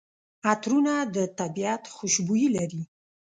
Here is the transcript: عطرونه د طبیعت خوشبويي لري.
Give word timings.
عطرونه 0.51 0.93
د 1.15 1.17
طبیعت 1.39 1.83
خوشبويي 1.95 2.47
لري. 2.57 2.81